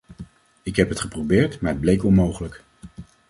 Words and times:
Ik 0.63 0.75
heb 0.75 0.89
het 0.89 0.99
geprobeerd, 0.99 1.61
maar 1.61 1.71
het 1.71 1.79
bleek 1.81 2.03
onmogelijk. 2.03 2.63